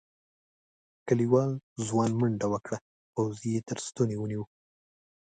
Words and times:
کليوال 1.07 1.51
ځوان 1.87 2.11
منډه 2.19 2.47
وکړه 2.53 2.77
پوځي 3.13 3.49
یې 3.55 3.61
تر 3.69 3.77
ستوني 3.87 4.15
ونيو. 4.17 4.43